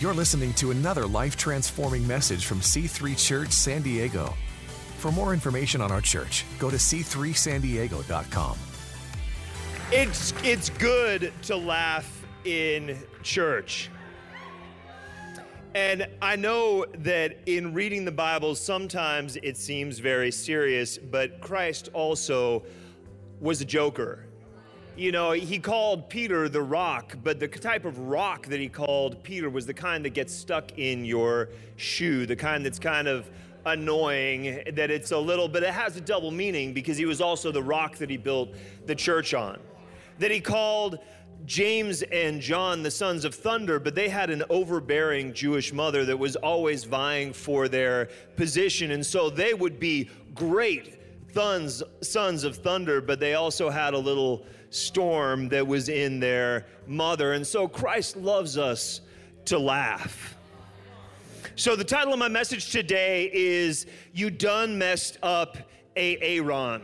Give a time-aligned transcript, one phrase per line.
[0.00, 4.32] You're listening to another life transforming message from C3 Church San Diego.
[4.98, 8.56] For more information on our church, go to c3sandiego.com.
[9.90, 13.90] It's it's good to laugh in church.
[15.74, 21.88] And I know that in reading the Bible, sometimes it seems very serious, but Christ
[21.92, 22.62] also
[23.40, 24.27] was a joker.
[24.98, 29.22] You know, he called Peter the rock, but the type of rock that he called
[29.22, 33.30] Peter was the kind that gets stuck in your shoe, the kind that's kind of
[33.64, 37.52] annoying, that it's a little but it has a double meaning because he was also
[37.52, 38.48] the rock that he built
[38.86, 39.60] the church on.
[40.18, 40.98] That he called
[41.46, 46.16] James and John the sons of thunder, but they had an overbearing Jewish mother that
[46.16, 48.90] was always vying for their position.
[48.90, 50.98] And so they would be great
[51.32, 56.66] sons, sons of thunder, but they also had a little storm that was in their
[56.86, 57.32] mother.
[57.32, 59.00] And so Christ loves us
[59.46, 60.36] to laugh.
[61.56, 65.58] So the title of my message today is You Done Messed Up
[65.96, 66.82] Aaron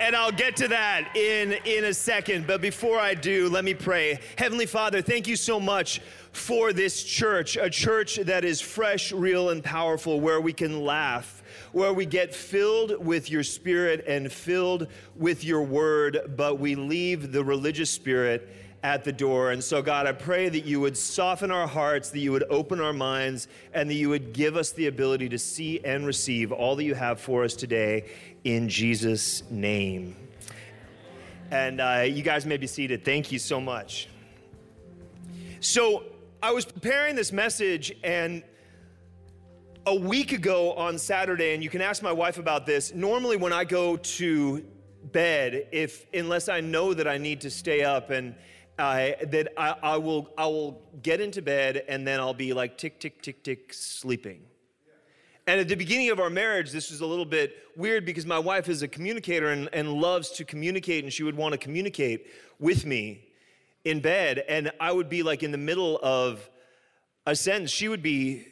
[0.00, 2.46] and I'll get to that in, in a second.
[2.46, 4.18] But before I do, let me pray.
[4.36, 6.00] Heavenly Father, thank you so much
[6.32, 11.42] for this church, a church that is fresh, real, and powerful, where we can laugh,
[11.74, 14.86] where we get filled with your spirit and filled
[15.16, 18.48] with your word, but we leave the religious spirit
[18.84, 19.50] at the door.
[19.50, 22.80] And so, God, I pray that you would soften our hearts, that you would open
[22.80, 26.76] our minds, and that you would give us the ability to see and receive all
[26.76, 28.04] that you have for us today
[28.44, 30.14] in Jesus' name.
[31.50, 33.04] And uh, you guys may be seated.
[33.04, 34.08] Thank you so much.
[35.58, 36.04] So,
[36.40, 38.42] I was preparing this message, and
[39.86, 42.94] a week ago on Saturday, and you can ask my wife about this.
[42.94, 44.64] Normally, when I go to
[45.12, 48.34] bed, if unless I know that I need to stay up and
[48.78, 52.78] uh, that I, I, will I will get into bed and then I'll be like
[52.78, 54.42] tick tick tick tick sleeping.
[55.46, 58.38] And at the beginning of our marriage, this was a little bit weird because my
[58.38, 62.26] wife is a communicator and, and loves to communicate, and she would want to communicate
[62.58, 63.26] with me
[63.84, 64.42] in bed.
[64.48, 66.48] And I would be like in the middle of
[67.26, 67.70] a sentence.
[67.70, 68.46] She would be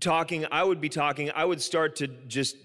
[0.00, 2.56] talking, I would be talking, I would start to just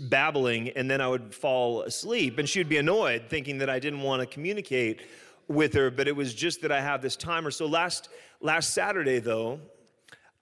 [0.00, 2.38] babbling, and then I would fall asleep.
[2.38, 5.00] And she would be annoyed, thinking that I didn't want to communicate
[5.48, 7.50] with her, but it was just that I have this timer.
[7.50, 8.08] So last
[8.40, 9.58] last Saturday though,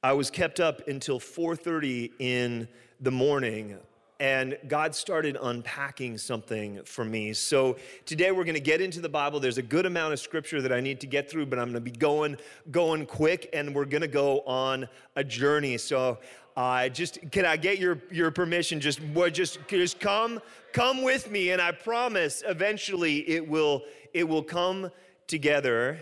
[0.02, 2.68] I was kept up until 4:30 in
[3.00, 3.78] the morning
[4.20, 7.32] and God started unpacking something for me.
[7.32, 9.38] So today we're going to get into the Bible.
[9.38, 11.74] There's a good amount of scripture that I need to get through, but I'm going
[11.74, 12.36] to be going
[12.70, 15.78] going quick, and we're going to go on a journey.
[15.78, 16.18] So.
[16.56, 18.80] Uh, just can I get your your permission?
[18.80, 18.98] Just
[19.30, 20.40] just just come
[20.72, 24.90] come with me, and I promise eventually it will it will come
[25.28, 26.00] together,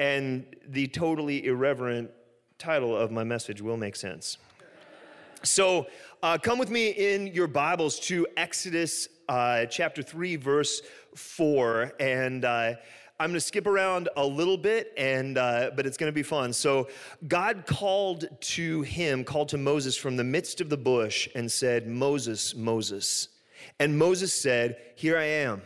[0.00, 2.10] and the totally irreverent
[2.58, 4.38] title of my message will make sense.
[5.42, 5.86] So,
[6.22, 10.82] uh, come with me in your Bibles to Exodus uh, chapter 3, verse
[11.14, 11.94] 4.
[11.98, 12.74] And uh,
[13.18, 16.22] I'm going to skip around a little bit, and, uh, but it's going to be
[16.22, 16.52] fun.
[16.52, 16.88] So,
[17.26, 21.86] God called to him, called to Moses from the midst of the bush, and said,
[21.86, 23.28] Moses, Moses.
[23.78, 25.62] And Moses said, Here I am.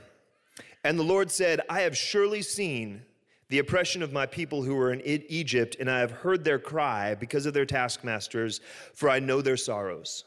[0.85, 3.03] And the Lord said, I have surely seen
[3.49, 7.15] the oppression of my people who are in Egypt, and I have heard their cry
[7.15, 8.61] because of their taskmasters,
[8.95, 10.25] for I know their sorrows.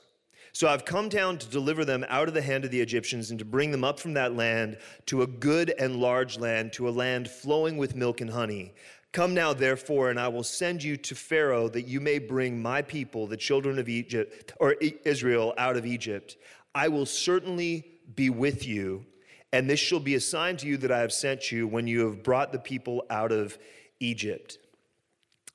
[0.54, 3.38] So I've come down to deliver them out of the hand of the Egyptians and
[3.38, 6.92] to bring them up from that land to a good and large land, to a
[6.92, 8.74] land flowing with milk and honey.
[9.12, 12.82] Come now, therefore, and I will send you to Pharaoh that you may bring my
[12.82, 14.74] people, the children of Egypt, or
[15.06, 16.38] Israel, out of Egypt.
[16.74, 17.86] I will certainly
[18.16, 19.06] be with you
[19.54, 22.06] and this shall be a sign to you that I have sent you when you
[22.06, 23.58] have brought the people out of
[24.00, 24.58] Egypt.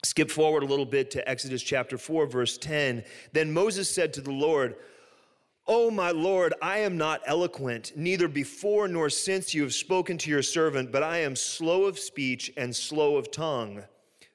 [0.04, 3.04] Skip forward a little bit to Exodus chapter 4, verse 10.
[3.32, 4.76] Then Moses said to the Lord,
[5.68, 10.30] Oh, my Lord, I am not eloquent, neither before nor since you have spoken to
[10.30, 13.84] your servant, but I am slow of speech and slow of tongue.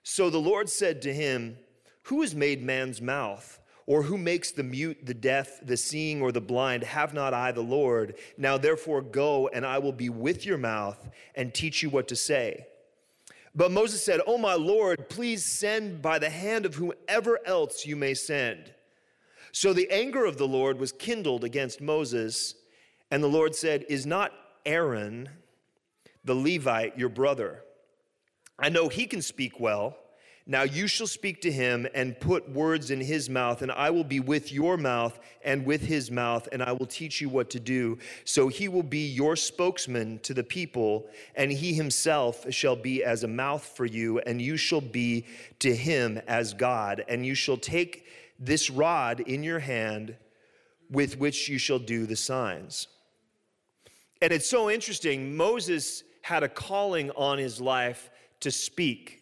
[0.03, 1.57] So the Lord said to him,
[2.03, 3.59] Who has made man's mouth?
[3.87, 6.83] Or who makes the mute, the deaf, the seeing, or the blind?
[6.83, 8.15] Have not I the Lord?
[8.37, 12.15] Now therefore go, and I will be with your mouth and teach you what to
[12.15, 12.67] say.
[13.55, 17.95] But Moses said, Oh, my Lord, please send by the hand of whoever else you
[17.95, 18.73] may send.
[19.53, 22.55] So the anger of the Lord was kindled against Moses,
[23.09, 24.33] and the Lord said, Is not
[24.65, 25.29] Aaron
[26.25, 27.63] the Levite your brother?
[28.59, 29.97] I know he can speak well.
[30.49, 34.05] Now you shall speak to him and put words in his mouth, and I will
[34.05, 37.59] be with your mouth and with his mouth, and I will teach you what to
[37.59, 37.97] do.
[38.23, 43.25] So he will be your spokesman to the people, and he himself shall be as
[43.25, 45.25] a mouth for you, and you shall be
[45.59, 47.03] to him as God.
[47.09, 48.05] And you shall take
[48.39, 50.15] this rod in your hand
[50.89, 52.87] with which you shall do the signs.
[54.21, 55.35] And it's so interesting.
[55.35, 58.09] Moses had a calling on his life
[58.39, 59.16] to speak.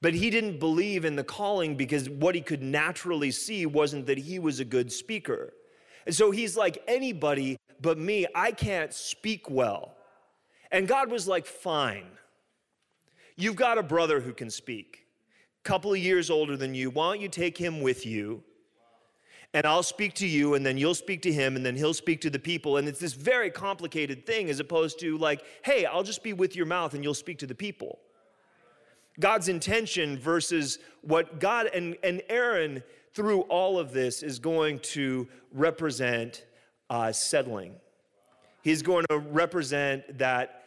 [0.00, 4.18] But he didn't believe in the calling because what he could naturally see wasn't that
[4.18, 5.52] he was a good speaker.
[6.06, 9.94] And so he's like, anybody but me, I can't speak well.
[10.70, 12.06] And God was like, fine.
[13.36, 15.06] You've got a brother who can speak,
[15.64, 16.90] a couple of years older than you.
[16.90, 18.42] Why don't you take him with you?
[19.54, 22.20] And I'll speak to you, and then you'll speak to him, and then he'll speak
[22.22, 22.76] to the people.
[22.76, 26.54] And it's this very complicated thing as opposed to like, hey, I'll just be with
[26.54, 27.98] your mouth and you'll speak to the people.
[29.20, 32.82] God's intention versus what God and, and Aaron
[33.14, 36.44] through all of this is going to represent
[36.90, 37.74] uh, settling.
[38.62, 40.64] He's going to represent that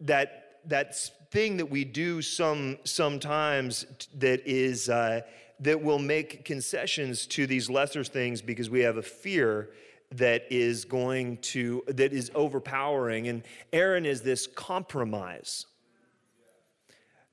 [0.00, 0.96] that that
[1.30, 3.86] thing that we do some sometimes
[4.18, 5.20] that is uh,
[5.60, 9.70] that will make concessions to these lesser things because we have a fear
[10.10, 15.66] that is going to that is overpowering and aaron is this compromise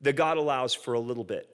[0.01, 1.49] that God allows for a little bit.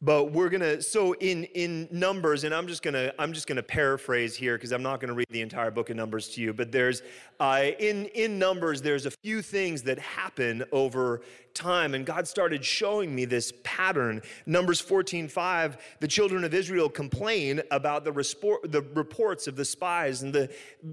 [0.00, 4.36] But we're gonna so in in Numbers, and I'm just gonna I'm just gonna paraphrase
[4.36, 6.52] here because I'm not gonna read the entire book of Numbers to you.
[6.52, 7.02] But there's
[7.40, 11.22] uh, in in Numbers there's a few things that happen over
[11.52, 14.22] time, and God started showing me this pattern.
[14.46, 20.22] Numbers 14:5, the children of Israel complain about the, resport, the reports of the spies,
[20.22, 20.48] and the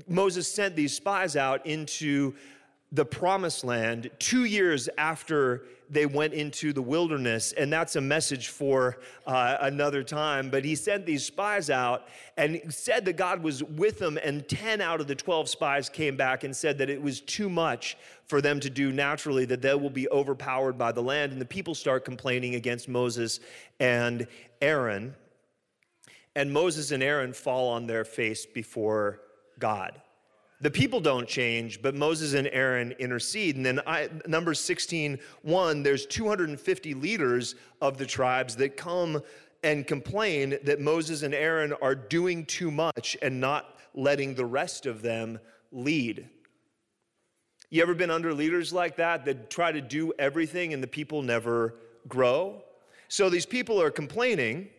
[0.07, 2.33] Moses sent these spies out into
[2.91, 7.51] the promised land two years after they went into the wilderness.
[7.53, 10.49] And that's a message for uh, another time.
[10.49, 14.17] But he sent these spies out and said that God was with them.
[14.23, 17.49] And 10 out of the 12 spies came back and said that it was too
[17.49, 17.97] much
[18.27, 21.31] for them to do naturally, that they will be overpowered by the land.
[21.31, 23.39] And the people start complaining against Moses
[23.79, 24.27] and
[24.61, 25.15] Aaron.
[26.35, 29.21] And Moses and Aaron fall on their face before
[29.59, 30.01] God.
[30.61, 33.57] The people don't change, but Moses and Aaron intercede.
[33.57, 39.21] And then I, Numbers 16, 1, there's 250 leaders of the tribes that come
[39.63, 44.85] and complain that Moses and Aaron are doing too much and not letting the rest
[44.85, 45.39] of them
[45.71, 46.29] lead.
[47.69, 51.21] You ever been under leaders like that that try to do everything and the people
[51.21, 51.75] never
[52.07, 52.61] grow?
[53.07, 54.69] So these people are complaining,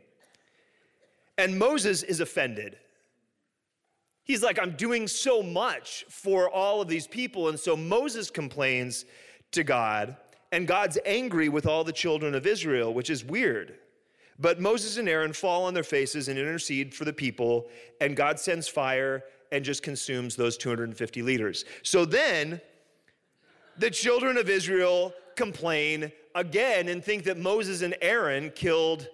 [1.36, 2.78] and Moses is offended.
[4.26, 7.48] He's like, I'm doing so much for all of these people.
[7.48, 9.04] And so Moses complains
[9.52, 10.16] to God,
[10.50, 13.78] and God's angry with all the children of Israel, which is weird.
[14.38, 17.68] But Moses and Aaron fall on their faces and intercede for the people,
[18.00, 21.64] and God sends fire and just consumes those 250 leaders.
[21.84, 22.60] So then
[23.78, 29.08] the children of Israel complain again and think that Moses and Aaron killed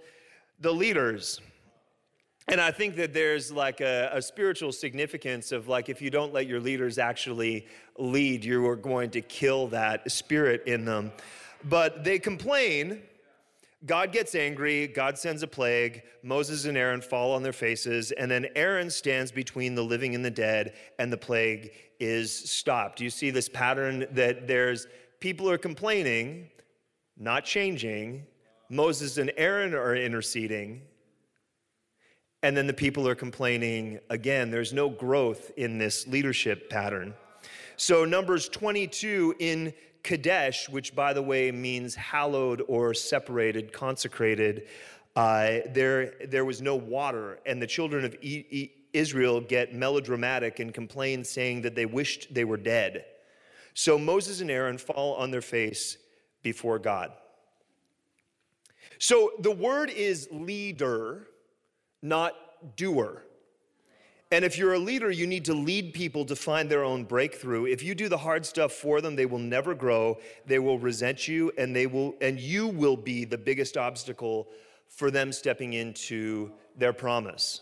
[0.58, 1.40] the leaders.
[2.48, 6.32] And I think that there's like a, a, spiritual significance of like if you don't
[6.32, 7.66] let your leaders actually
[7.98, 11.12] lead, you are going to kill that spirit in them.
[11.64, 13.02] But they complain.
[13.86, 14.88] God gets angry.
[14.88, 16.02] God sends a plague.
[16.22, 18.12] Moses and Aaron fall on their faces.
[18.12, 23.00] And then Aaron stands between the living and the dead, and the plague is stopped.
[23.00, 24.86] You see this pattern that there's
[25.20, 26.48] people are complaining,
[27.16, 28.26] not changing.
[28.68, 30.82] Moses and Aaron are interceding
[32.42, 34.50] and then the people are complaining again.
[34.50, 37.14] There's no growth in this leadership pattern.
[37.76, 39.72] So, Numbers 22 in
[40.02, 44.66] Kadesh, which by the way means hallowed or separated, consecrated,
[45.14, 50.58] uh, there, there was no water, and the children of e- e- Israel get melodramatic
[50.58, 53.04] and complain, saying that they wished they were dead.
[53.74, 55.96] So Moses and Aaron fall on their face
[56.42, 57.12] before God.
[58.98, 61.26] So the word is leader
[62.02, 62.34] not
[62.76, 63.22] doer.
[64.32, 67.66] And if you're a leader, you need to lead people to find their own breakthrough.
[67.66, 70.18] If you do the hard stuff for them, they will never grow.
[70.46, 74.48] They will resent you and they will and you will be the biggest obstacle
[74.88, 77.60] for them stepping into their promise.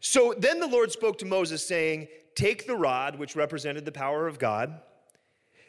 [0.00, 4.26] So then the Lord spoke to Moses saying, "Take the rod which represented the power
[4.26, 4.80] of God,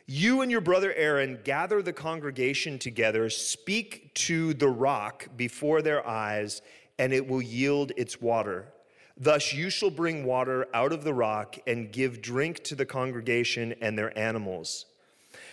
[0.05, 6.05] you and your brother Aaron gather the congregation together, speak to the rock before their
[6.05, 6.61] eyes,
[6.99, 8.73] and it will yield its water.
[9.15, 13.73] Thus you shall bring water out of the rock and give drink to the congregation
[13.81, 14.85] and their animals.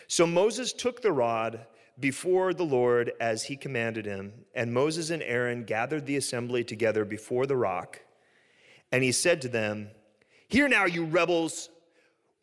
[0.08, 1.66] So Moses took the rod
[2.00, 4.32] before the Lord as he commanded him.
[4.54, 8.00] And Moses and Aaron gathered the assembly together before the rock.
[8.90, 9.90] And he said to them,
[10.48, 11.68] Hear now, you rebels,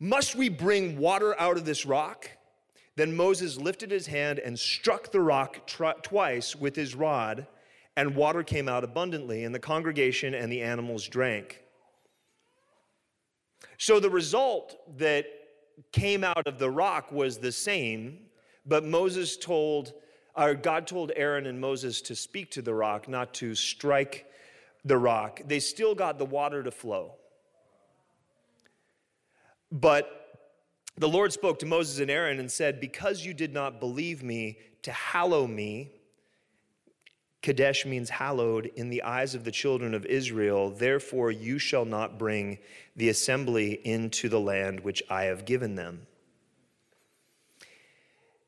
[0.00, 2.30] must we bring water out of this rock?
[2.96, 7.46] Then Moses lifted his hand and struck the rock tr- twice with his rod,
[7.96, 11.62] and water came out abundantly, and the congregation and the animals drank.
[13.76, 15.26] So the result that
[15.92, 18.28] came out of the rock was the same
[18.68, 19.94] but Moses told,
[20.36, 24.26] or God told Aaron and Moses to speak to the rock, not to strike
[24.84, 25.40] the rock.
[25.46, 27.14] They still got the water to flow.
[29.70, 30.38] But
[30.96, 34.58] the Lord spoke to Moses and Aaron and said, Because you did not believe me
[34.82, 35.92] to hallow me,
[37.42, 42.18] Kadesh means hallowed in the eyes of the children of Israel, therefore you shall not
[42.18, 42.58] bring
[42.96, 46.06] the assembly into the land which I have given them.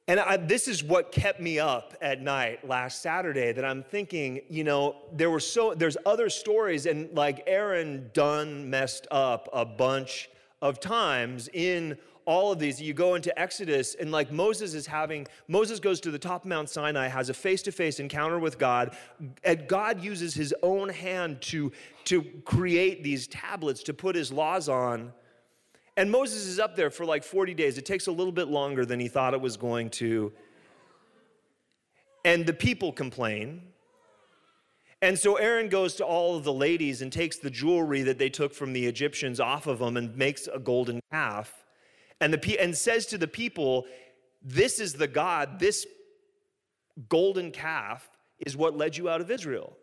[0.08, 4.40] And I, this is what kept me up at night last Saturday that I'm thinking,
[4.48, 9.64] you know, there were so, there's other stories, and like Aaron done messed up a
[9.64, 10.28] bunch
[10.62, 12.80] of times in all of these.
[12.80, 16.48] You go into Exodus, and like Moses is having, Moses goes to the top of
[16.48, 18.96] Mount Sinai, has a face to face encounter with God,
[19.42, 21.72] and God uses his own hand to,
[22.04, 25.12] to create these tablets, to put his laws on.
[25.96, 27.76] And Moses is up there for like 40 days.
[27.78, 30.32] It takes a little bit longer than he thought it was going to.
[32.24, 33.62] And the people complain.
[35.02, 38.28] And so Aaron goes to all of the ladies and takes the jewelry that they
[38.28, 41.64] took from the Egyptians off of them and makes a golden calf.
[42.20, 43.86] And, the, and says to the people,
[44.42, 45.86] This is the God, this
[47.08, 49.76] golden calf is what led you out of Israel.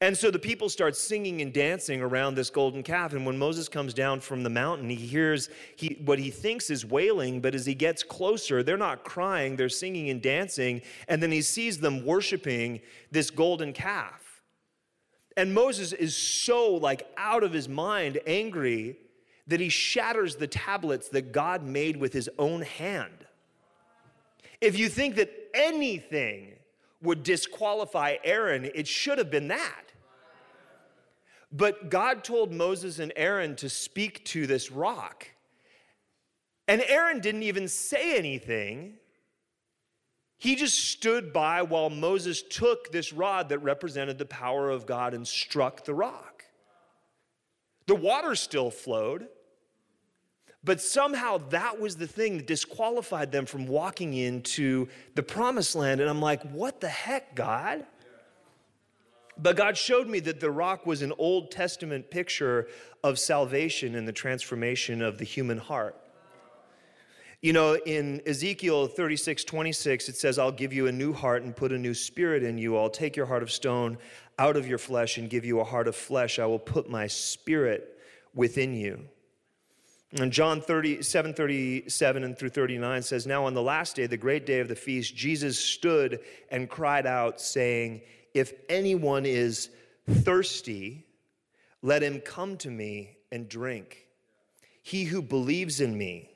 [0.00, 3.12] And so the people start singing and dancing around this golden calf.
[3.12, 6.84] And when Moses comes down from the mountain, he hears he, what he thinks is
[6.84, 10.82] wailing, but as he gets closer, they're not crying, they're singing and dancing.
[11.08, 12.80] And then he sees them worshiping
[13.12, 14.42] this golden calf.
[15.36, 18.98] And Moses is so like out of his mind, angry,
[19.46, 23.26] that he shatters the tablets that God made with his own hand.
[24.60, 26.52] If you think that anything
[27.04, 29.92] would disqualify Aaron, it should have been that.
[31.52, 35.28] But God told Moses and Aaron to speak to this rock.
[36.66, 38.94] And Aaron didn't even say anything.
[40.36, 45.14] He just stood by while Moses took this rod that represented the power of God
[45.14, 46.42] and struck the rock.
[47.86, 49.28] The water still flowed,
[50.64, 56.00] but somehow that was the thing that disqualified them from walking into the promised land.
[56.00, 57.84] And I'm like, what the heck, God?
[59.36, 62.68] But God showed me that the rock was an Old Testament picture
[63.02, 65.96] of salvation and the transformation of the human heart.
[67.42, 71.54] You know, in Ezekiel 36, 26, it says, I'll give you a new heart and
[71.54, 72.78] put a new spirit in you.
[72.78, 73.98] I'll take your heart of stone
[74.38, 76.38] out of your flesh and give you a heart of flesh.
[76.38, 77.98] I will put my spirit
[78.34, 79.08] within you.
[80.20, 84.16] And John 30, 7, 37 and through 39 says, Now on the last day, the
[84.16, 88.00] great day of the feast, Jesus stood and cried out, saying,
[88.34, 89.70] if anyone is
[90.08, 91.06] thirsty,
[91.82, 94.08] let him come to me and drink.
[94.82, 96.30] He who believes in me,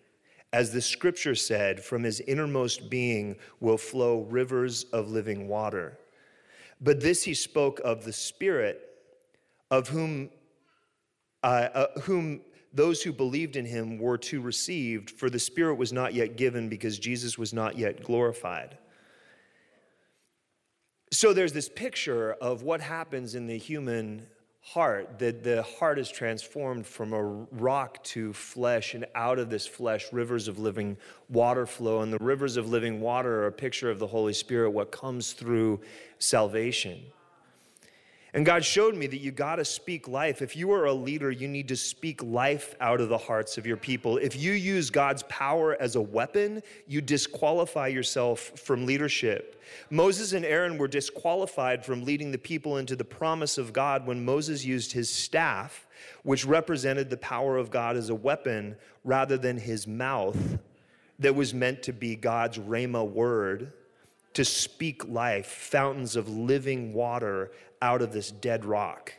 [0.53, 5.99] as the scripture said, from his innermost being will flow rivers of living water.
[6.81, 8.81] But this he spoke of the Spirit,
[9.71, 10.31] of whom,
[11.43, 12.41] uh, uh, whom
[12.73, 16.69] those who believed in him were to receive, for the Spirit was not yet given
[16.69, 18.77] because Jesus was not yet glorified.
[21.11, 24.27] So there's this picture of what happens in the human
[24.61, 29.67] heart, that the heart is transformed from a rock to flesh, and out of this
[29.67, 30.99] flesh, rivers of living
[31.31, 32.03] water flow.
[32.03, 35.33] And the rivers of living water are a picture of the Holy Spirit, what comes
[35.33, 35.81] through
[36.19, 37.01] salvation.
[38.35, 40.43] And God showed me that you got to speak life.
[40.43, 43.67] If you are a leader, you need to speak life out of the hearts of
[43.67, 44.19] your people.
[44.19, 49.63] If you use God's power as a weapon, you disqualify yourself from leadership.
[49.89, 54.25] Moses and Aaron were disqualified from leading the people into the promise of God when
[54.25, 55.87] Moses used his staff,
[56.23, 60.59] which represented the power of God as a weapon, rather than his mouth
[61.19, 63.73] that was meant to be God's Rhema word
[64.35, 67.51] to speak life, fountains of living water
[67.83, 69.15] out of this dead rock.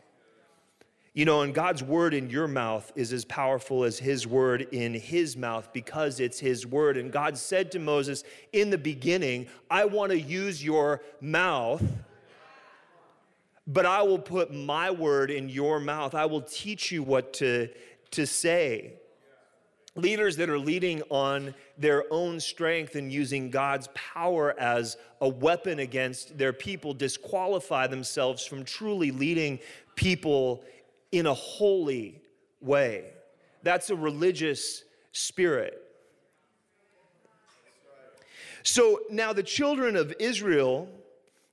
[1.12, 4.94] You know, and God's word in your mouth is as powerful as his word in
[4.94, 6.96] his mouth because it's his word.
[6.96, 11.82] And God said to Moses in the beginning, I want to use your mouth,
[13.66, 16.14] but I will put my word in your mouth.
[16.14, 17.70] I will teach you what to,
[18.12, 18.92] to say.
[20.00, 25.78] Leaders that are leading on their own strength and using God's power as a weapon
[25.78, 29.58] against their people disqualify themselves from truly leading
[29.94, 30.64] people
[31.12, 32.20] in a holy
[32.60, 33.04] way.
[33.62, 35.82] That's a religious spirit.
[38.62, 40.88] So now the children of Israel,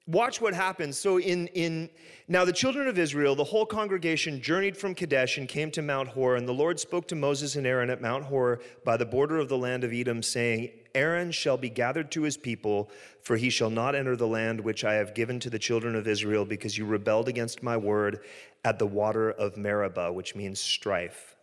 [0.08, 0.98] watch what happens.
[0.98, 1.90] So in in
[2.30, 6.10] now the children of Israel, the whole congregation journeyed from Kadesh and came to Mount
[6.10, 9.38] Hor, and the Lord spoke to Moses and Aaron at Mount Hor by the border
[9.38, 12.90] of the land of Edom, saying, Aaron shall be gathered to his people,
[13.22, 16.08] for he shall not enter the land which I have given to the children of
[16.08, 18.22] Israel, because you rebelled against my word
[18.66, 21.36] at the water of Meribah, which means strife.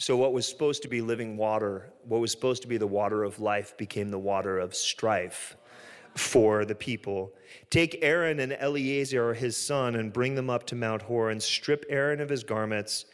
[0.00, 3.24] So, what was supposed to be living water, what was supposed to be the water
[3.24, 5.56] of life, became the water of strife
[6.16, 7.32] for the people.
[7.70, 11.84] Take Aaron and Eleazar, his son, and bring them up to Mount Hor, and strip
[11.88, 13.06] Aaron of his garments,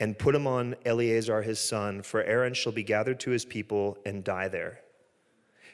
[0.00, 3.98] and put him on Eleazar, his son, for Aaron shall be gathered to his people
[4.04, 4.80] and die there.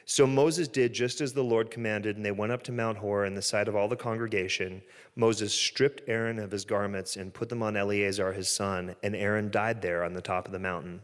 [0.05, 3.25] So Moses did just as the Lord commanded, and they went up to Mount Hor
[3.25, 4.81] in the sight of all the congregation.
[5.15, 9.51] Moses stripped Aaron of his garments and put them on Eleazar his son, and Aaron
[9.51, 11.01] died there on the top of the mountain.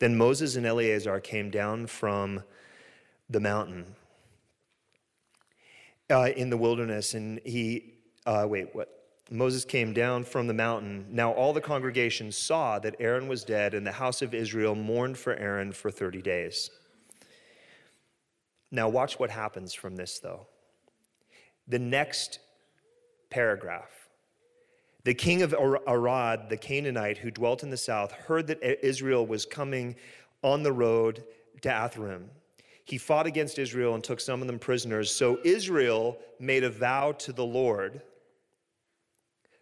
[0.00, 2.42] Then Moses and Eleazar came down from
[3.30, 3.94] the mountain
[6.10, 7.94] uh, in the wilderness, and he,
[8.26, 8.94] uh, wait, what?
[9.30, 11.06] Moses came down from the mountain.
[11.10, 15.18] Now all the congregation saw that Aaron was dead, and the house of Israel mourned
[15.18, 16.70] for Aaron for 30 days.
[18.70, 20.46] Now, watch what happens from this, though.
[21.66, 22.38] The next
[23.30, 24.08] paragraph.
[25.04, 29.46] The king of Arad, the Canaanite who dwelt in the south, heard that Israel was
[29.46, 29.96] coming
[30.42, 31.24] on the road
[31.62, 32.24] to Atharim.
[32.88, 35.14] He fought against Israel and took some of them prisoners.
[35.14, 38.00] So Israel made a vow to the Lord.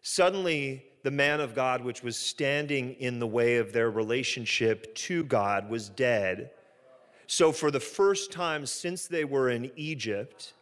[0.00, 5.24] Suddenly, the man of God, which was standing in the way of their relationship to
[5.24, 6.50] God, was dead.
[7.26, 10.52] So, for the first time since they were in Egypt,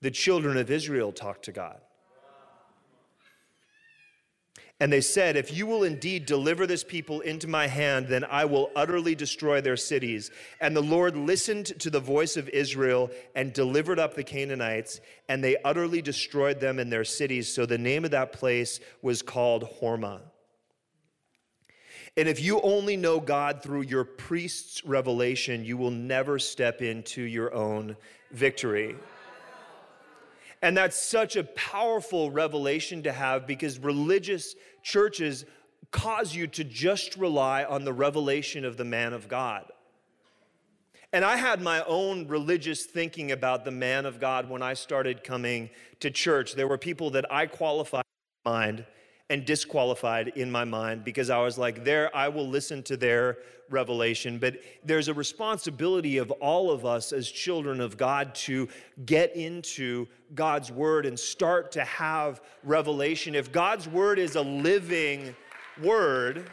[0.00, 1.80] the children of Israel talked to God.
[4.84, 8.44] And they said, If you will indeed deliver this people into my hand, then I
[8.44, 10.30] will utterly destroy their cities.
[10.60, 15.42] And the Lord listened to the voice of Israel and delivered up the Canaanites, and
[15.42, 17.50] they utterly destroyed them in their cities.
[17.50, 20.20] So the name of that place was called Hormah.
[22.18, 27.22] And if you only know God through your priest's revelation, you will never step into
[27.22, 27.96] your own
[28.32, 28.96] victory.
[30.64, 35.44] And that's such a powerful revelation to have because religious churches
[35.90, 39.64] cause you to just rely on the revelation of the man of God.
[41.12, 45.24] And I had my own religious thinking about the man of God when I started
[45.24, 45.70] coming
[46.00, 46.54] to church.
[46.54, 48.04] There were people that I qualified
[48.44, 48.84] in mind
[49.30, 53.38] and disqualified in my mind because I was like, there, I will listen to their
[53.70, 54.38] revelation.
[54.38, 58.68] But there's a responsibility of all of us as children of God to
[59.06, 63.34] get into God's word and start to have revelation.
[63.34, 65.34] If God's word is a living
[65.82, 66.50] word,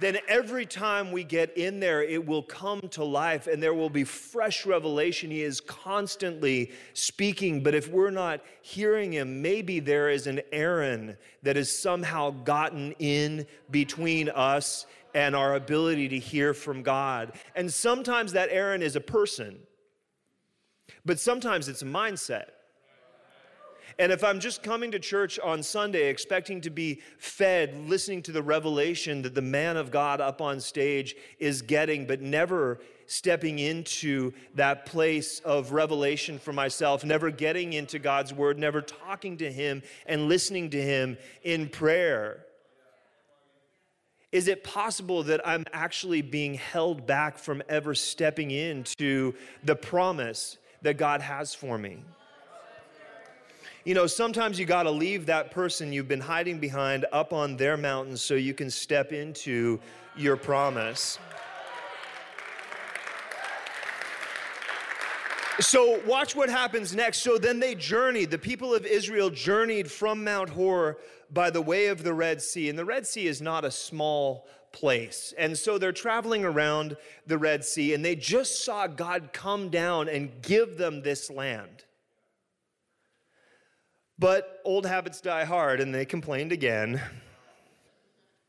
[0.00, 3.90] then every time we get in there, it will come to life and there will
[3.90, 5.30] be fresh revelation.
[5.30, 11.16] He is constantly speaking, but if we're not hearing him, maybe there is an Aaron
[11.42, 17.32] that has somehow gotten in between us and our ability to hear from God.
[17.54, 19.58] And sometimes that Aaron is a person,
[21.06, 22.50] but sometimes it's a mindset.
[23.98, 28.32] And if I'm just coming to church on Sunday expecting to be fed, listening to
[28.32, 33.58] the revelation that the man of God up on stage is getting, but never stepping
[33.58, 39.50] into that place of revelation for myself, never getting into God's word, never talking to
[39.50, 42.44] Him and listening to Him in prayer.
[44.30, 50.58] Is it possible that I'm actually being held back from ever stepping into the promise
[50.82, 52.02] that God has for me?
[53.86, 57.56] You know, sometimes you got to leave that person you've been hiding behind up on
[57.56, 59.78] their mountain so you can step into
[60.16, 61.20] your promise.
[65.60, 67.18] So, watch what happens next.
[67.18, 68.32] So, then they journeyed.
[68.32, 70.98] The people of Israel journeyed from Mount Hor
[71.30, 72.68] by the way of the Red Sea.
[72.68, 75.32] And the Red Sea is not a small place.
[75.38, 76.96] And so they're traveling around
[77.28, 81.85] the Red Sea, and they just saw God come down and give them this land.
[84.18, 87.00] But old habits die hard, and they complained again.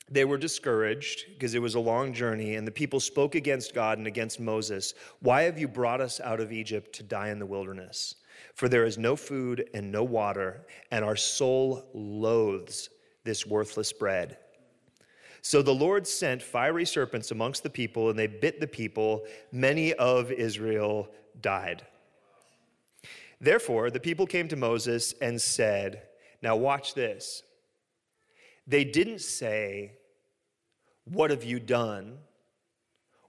[0.10, 3.98] They were discouraged because it was a long journey, and the people spoke against God
[3.98, 4.94] and against Moses.
[5.20, 8.16] Why have you brought us out of Egypt to die in the wilderness?
[8.54, 12.90] For there is no food and no water, and our soul loathes
[13.26, 14.38] this worthless bread.
[15.42, 19.26] So the Lord sent fiery serpents amongst the people, and they bit the people.
[19.52, 21.10] Many of Israel
[21.42, 21.86] died.
[23.40, 26.04] Therefore, the people came to Moses and said,
[26.42, 27.44] Now watch this.
[28.66, 29.94] They didn't say,
[31.06, 32.18] What have you done?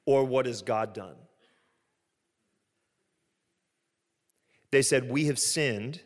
[0.07, 1.16] or What has God done?
[4.71, 6.01] They said, We have sinned,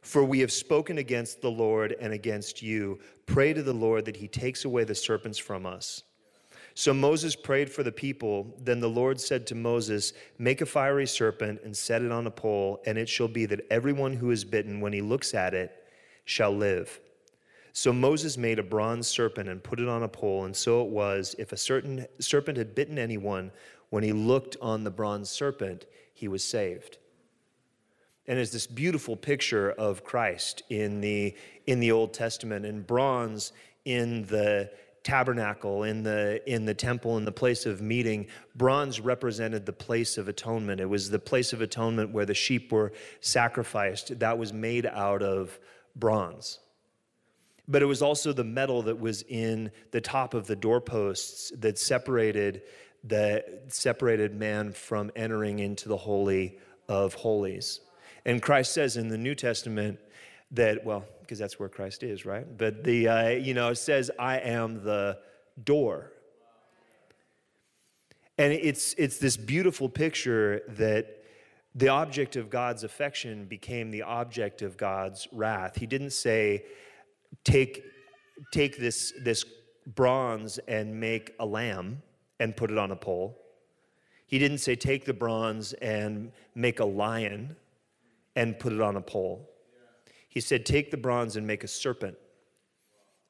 [0.00, 3.00] for we have spoken against the Lord and against you.
[3.26, 6.02] Pray to the Lord that he takes away the serpents from us.
[6.74, 8.54] So Moses prayed for the people.
[8.58, 12.30] Then the Lord said to Moses, Make a fiery serpent and set it on a
[12.30, 15.72] pole, and it shall be that everyone who is bitten, when he looks at it,
[16.24, 17.00] shall live.
[17.72, 20.90] So Moses made a bronze serpent and put it on a pole, and so it
[20.90, 23.50] was if a certain serpent had bitten anyone,
[23.90, 26.98] when he looked on the bronze serpent, he was saved.
[28.26, 31.34] And it's this beautiful picture of Christ in the,
[31.66, 33.52] in the Old Testament, and bronze
[33.84, 34.70] in the
[35.02, 40.16] tabernacle, in the, in the temple, in the place of meeting, bronze represented the place
[40.16, 40.80] of atonement.
[40.80, 44.18] It was the place of atonement where the sheep were sacrificed.
[44.18, 45.58] That was made out of
[45.96, 46.58] bronze.
[47.68, 51.78] But it was also the metal that was in the top of the doorposts that
[51.78, 52.62] separated
[53.04, 57.80] the separated man from entering into the holy of holies.
[58.24, 59.98] And Christ says in the New Testament
[60.52, 62.46] that, well, because that's where Christ is, right?
[62.56, 65.18] But the, uh, you know, it says, I am the
[65.62, 66.12] door.
[68.38, 71.22] And it's, it's this beautiful picture that
[71.74, 75.76] the object of God's affection became the object of God's wrath.
[75.76, 76.64] He didn't say,
[77.44, 77.82] take,
[78.52, 79.44] take this, this
[79.86, 82.02] bronze and make a lamb
[82.40, 83.38] and put it on a pole.
[84.26, 87.56] He didn't say, take the bronze and make a lion
[88.36, 89.48] and put it on a pole.
[90.32, 92.16] He said, Take the bronze and make a serpent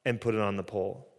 [0.05, 1.09] and put it on the pole.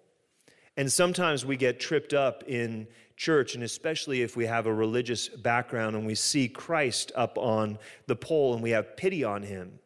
[0.79, 5.29] And sometimes we get tripped up in church, and especially if we have a religious
[5.29, 9.79] background and we see Christ up on the pole and we have pity on him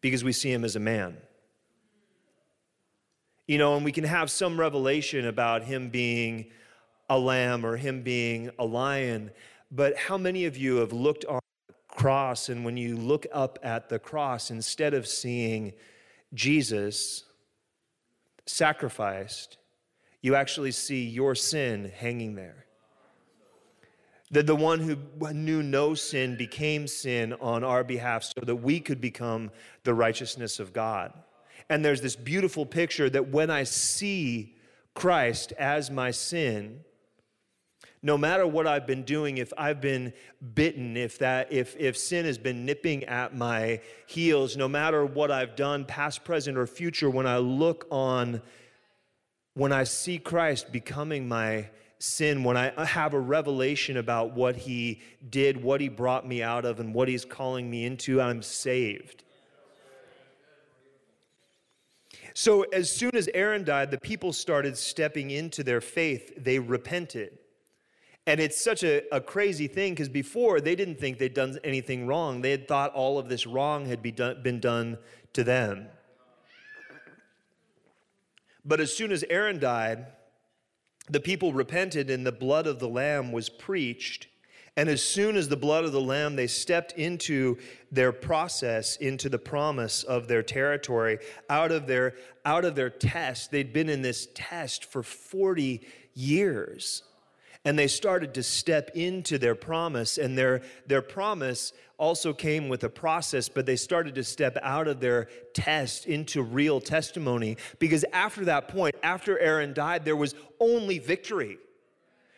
[0.00, 1.16] because we see him as a man.
[3.46, 6.46] You know, and we can have some revelation about him being
[7.08, 9.30] a lamb or him being a lion,
[9.70, 11.38] but how many of you have looked on
[11.98, 15.72] cross, and when you look up at the cross, instead of seeing
[16.32, 17.24] Jesus
[18.46, 19.58] sacrificed,
[20.22, 22.66] you actually see your sin hanging there.
[24.30, 24.96] That the one who
[25.32, 29.50] knew no sin became sin on our behalf so that we could become
[29.82, 31.12] the righteousness of God.
[31.68, 34.54] And there's this beautiful picture that when I see
[34.94, 36.84] Christ as my sin,
[38.02, 40.12] no matter what I've been doing, if I've been
[40.54, 45.30] bitten, if that if if sin has been nipping at my heels, no matter what
[45.30, 48.40] I've done, past, present, or future, when I look on,
[49.54, 55.02] when I see Christ becoming my sin, when I have a revelation about what he
[55.28, 59.24] did, what he brought me out of, and what he's calling me into, I'm saved.
[62.34, 66.32] So, as soon as Aaron died, the people started stepping into their faith.
[66.36, 67.36] They repented.
[68.28, 72.06] And it's such a, a crazy thing because before they didn't think they'd done anything
[72.06, 72.42] wrong.
[72.42, 74.98] They had thought all of this wrong had be done, been done
[75.32, 75.86] to them.
[78.66, 80.08] But as soon as Aaron died,
[81.08, 84.26] the people repented and the blood of the lamb was preached.
[84.76, 87.56] And as soon as the blood of the lamb, they stepped into
[87.90, 92.14] their process, into the promise of their territory, out of their,
[92.44, 93.50] out of their test.
[93.50, 95.80] They'd been in this test for 40
[96.12, 97.04] years
[97.68, 102.82] and they started to step into their promise and their, their promise also came with
[102.82, 107.58] a process but they started to step out of their test into real testimony.
[107.78, 111.58] Because after that point after aaron died there was only victory.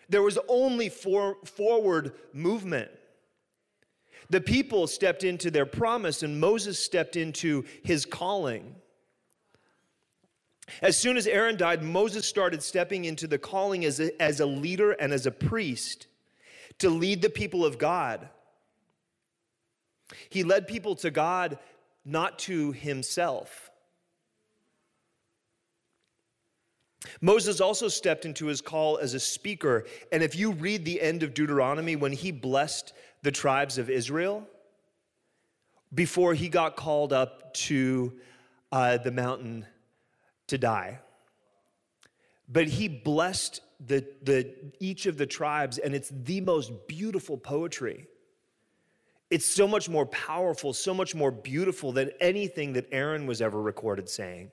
[0.09, 2.91] There was only for, forward movement.
[4.31, 8.75] The people stepped into their promise and moses stepped into his calling
[10.83, 14.47] as soon as Aaron died, Moses started stepping into the calling as a, as a
[14.47, 16.07] leader and as a priest
[16.79, 18.29] to lead the people of God.
[20.29, 21.59] He led people to God,
[22.05, 23.71] not to himself.
[27.21, 29.87] Moses also stepped into his call as a speaker.
[30.13, 34.47] And if you read the end of Deuteronomy, when he blessed the tribes of Israel,
[35.93, 38.13] before he got called up to
[38.71, 39.67] uh, the mountain
[40.51, 41.01] to die.
[42.49, 48.07] But he blessed the, the, each of the tribes, and it's the most beautiful poetry.
[49.31, 53.61] It's so much more powerful, so much more beautiful than anything that Aaron was ever
[53.61, 54.51] recorded saying.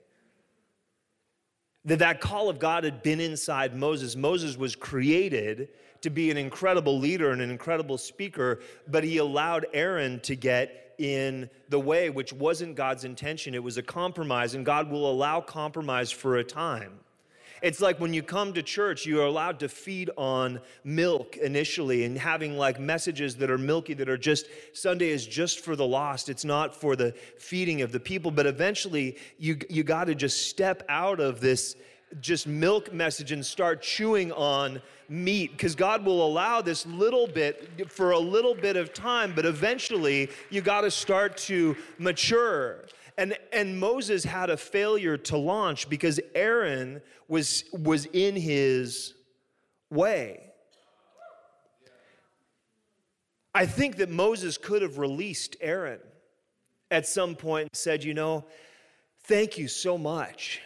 [1.87, 4.15] That that call of God had been inside Moses.
[4.15, 5.69] Moses was created
[6.01, 10.93] to be an incredible leader and an incredible speaker, but he allowed Aaron to get
[10.97, 13.55] in the way, which wasn't God's intention.
[13.55, 16.99] It was a compromise, and God will allow compromise for a time.
[17.61, 22.03] It's like when you come to church, you are allowed to feed on milk initially
[22.05, 25.85] and having like messages that are milky, that are just, Sunday is just for the
[25.85, 26.29] lost.
[26.29, 28.31] It's not for the feeding of the people.
[28.31, 31.75] But eventually, you, you got to just step out of this
[32.21, 37.91] just milk message and start chewing on meat because God will allow this little bit
[37.91, 42.85] for a little bit of time, but eventually you got to start to mature.
[43.17, 49.15] And, and Moses had a failure to launch because Aaron was, was in his
[49.89, 50.43] way.
[53.55, 55.99] I think that Moses could have released Aaron
[56.91, 58.45] at some point and said, You know,
[59.23, 60.61] thank you so much.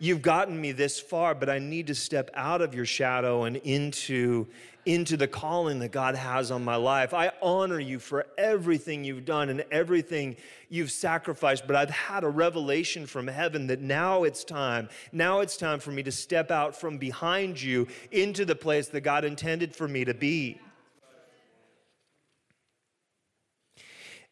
[0.00, 3.56] You've gotten me this far, but I need to step out of your shadow and
[3.58, 4.48] into,
[4.86, 7.12] into the calling that God has on my life.
[7.12, 10.36] I honor you for everything you've done and everything
[10.68, 14.88] you've sacrificed, but I've had a revelation from heaven that now it's time.
[15.10, 19.00] Now it's time for me to step out from behind you into the place that
[19.00, 20.60] God intended for me to be.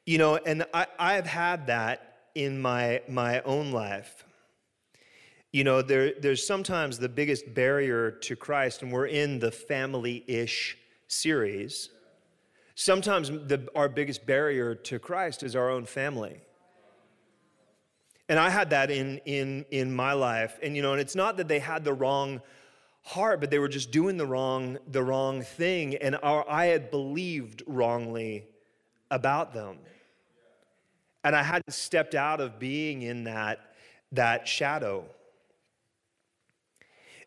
[0.06, 4.24] You know, and I, I've had that in my, my own life.
[5.54, 10.24] You know, there, there's sometimes the biggest barrier to Christ, and we're in the family
[10.26, 11.90] ish series.
[12.74, 16.40] Sometimes the, our biggest barrier to Christ is our own family.
[18.28, 20.58] And I had that in, in, in my life.
[20.60, 22.40] And, you know, and it's not that they had the wrong
[23.02, 25.94] heart, but they were just doing the wrong, the wrong thing.
[25.94, 28.48] And our, I had believed wrongly
[29.08, 29.78] about them.
[31.22, 33.60] And I hadn't stepped out of being in that,
[34.10, 35.04] that shadow.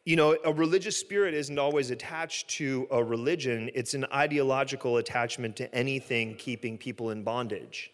[0.08, 5.58] You know, a religious spirit isn't always attached to a religion, it's an ideological attachment
[5.58, 7.92] to anything keeping people in bondage.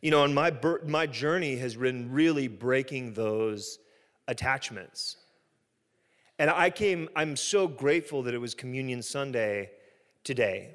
[0.00, 0.50] You know, and my,
[0.86, 3.78] my journey has been really breaking those
[4.28, 5.18] attachments.
[6.38, 9.72] And I came, I'm so grateful that it was Communion Sunday
[10.24, 10.70] today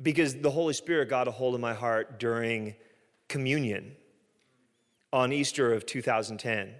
[0.00, 2.74] because the Holy Spirit got a hold of my heart during
[3.28, 3.94] communion
[5.12, 6.76] on Easter of 2010.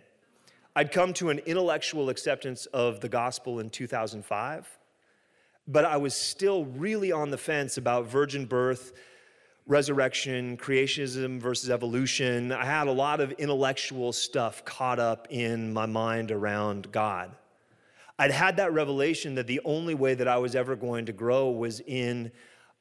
[0.78, 4.78] I'd come to an intellectual acceptance of the gospel in 2005,
[5.66, 8.92] but I was still really on the fence about virgin birth,
[9.66, 12.52] resurrection, creationism versus evolution.
[12.52, 17.30] I had a lot of intellectual stuff caught up in my mind around God.
[18.18, 21.48] I'd had that revelation that the only way that I was ever going to grow
[21.48, 22.30] was in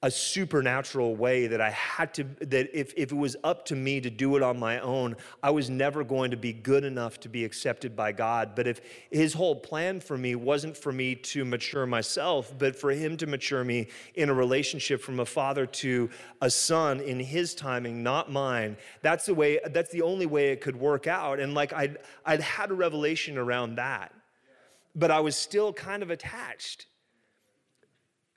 [0.05, 3.99] a supernatural way that I had to, that if, if it was up to me
[4.01, 7.27] to do it on my own, I was never going to be good enough to
[7.27, 8.51] be accepted by God.
[8.55, 12.91] But if His whole plan for me wasn't for me to mature myself, but for
[12.91, 17.55] Him to mature me in a relationship from a father to a son in His
[17.55, 21.39] timing, not mine, that's the way, that's the only way it could work out.
[21.39, 24.13] And like I'd, I'd had a revelation around that,
[24.93, 26.85] but I was still kind of attached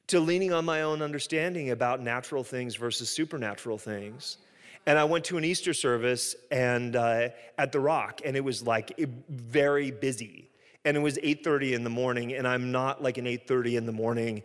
[0.09, 4.39] to leaning on my own understanding about natural things versus supernatural things.
[4.87, 8.63] And I went to an Easter service and uh, at the Rock, and it was
[8.63, 10.51] like very busy.
[10.85, 13.93] And it was 8:30 in the morning, and I'm not like an 8:30 in the
[13.93, 14.43] morning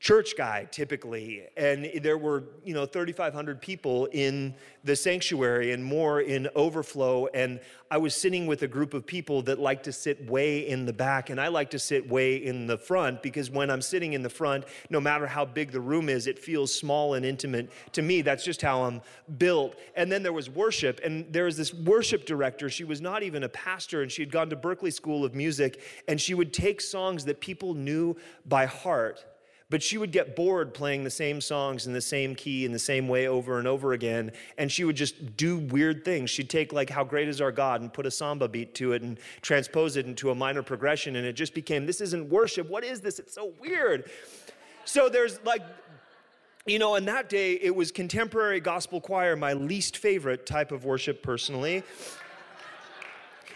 [0.00, 6.22] church guy typically and there were you know 3500 people in the sanctuary and more
[6.22, 7.60] in overflow and
[7.90, 10.92] i was sitting with a group of people that like to sit way in the
[10.92, 14.22] back and i like to sit way in the front because when i'm sitting in
[14.22, 18.02] the front no matter how big the room is it feels small and intimate to
[18.02, 18.22] me.
[18.22, 19.00] That's just how i'm
[19.38, 19.76] built.
[19.94, 22.68] And then there was worship and there was this worship director.
[22.68, 25.80] She was not even a pastor and she had gone to berklee school of music
[26.08, 29.24] and she would take songs that people knew by heart
[29.70, 32.78] but she would get bored playing the same songs in the same key in the
[32.78, 34.32] same way over and over again.
[34.58, 36.28] And she would just do weird things.
[36.28, 39.02] She'd take, like, How Great Is Our God and put a samba beat to it
[39.02, 41.16] and transpose it into a minor progression.
[41.16, 42.68] And it just became, This isn't worship.
[42.68, 43.18] What is this?
[43.18, 44.10] It's so weird.
[44.84, 45.62] So there's like,
[46.66, 50.84] you know, and that day it was contemporary gospel choir, my least favorite type of
[50.84, 51.84] worship personally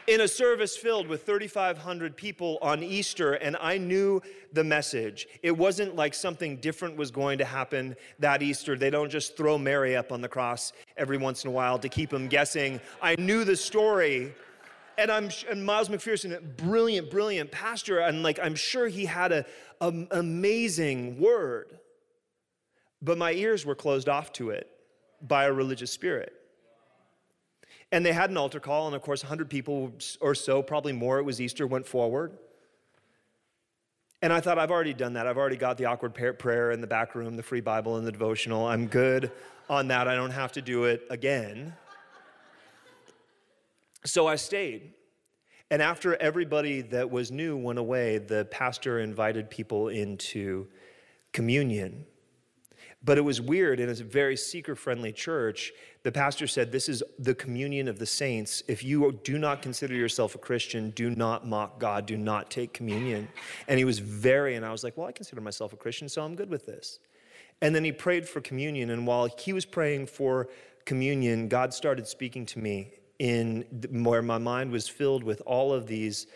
[0.07, 4.21] in a service filled with 3,500 people on Easter, and I knew
[4.53, 5.27] the message.
[5.43, 8.77] It wasn't like something different was going to happen that Easter.
[8.77, 11.89] They don't just throw Mary up on the cross every once in a while to
[11.89, 12.81] keep them guessing.
[13.03, 14.35] I knew the story.
[14.97, 19.33] And I'm and Miles McPherson, a brilliant, brilliant pastor, and like I'm sure he had
[19.33, 19.45] a,
[19.81, 21.81] a amazing word,
[23.03, 24.71] but my ears were closed off to it
[25.21, 26.33] by a religious spirit.
[27.95, 31.21] And they had an altar call, and of course, 100 people or so, probably more,
[31.21, 32.37] it was Easter, went forward.
[34.21, 35.29] And I thought, I've already done that.
[35.29, 38.11] I've already got the awkward prayer in the back room, the free Bible, and the
[38.11, 38.67] devotional.
[38.67, 39.31] I'm good
[39.71, 40.09] on that.
[40.09, 41.73] I don't have to do it again.
[44.05, 44.93] So I stayed.
[45.71, 50.67] And after everybody that was new went away, the pastor invited people into
[51.33, 52.07] communion.
[53.05, 55.73] But it was weird in a very seeker friendly church.
[56.05, 58.63] The pastor said, This is the communion of the saints.
[58.69, 62.73] If you do not consider yourself a Christian, do not mock God, do not take
[62.75, 63.27] communion.
[63.67, 66.23] And he was very, and I was like, Well, I consider myself a Christian, so
[66.23, 67.01] I'm good with this.
[67.63, 68.91] And then he prayed for communion.
[68.91, 70.49] And while he was praying for
[70.85, 75.87] communion, God started speaking to me in where my mind was filled with all of
[75.87, 76.27] these